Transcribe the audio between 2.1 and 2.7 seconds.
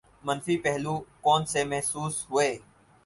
ہوئے؟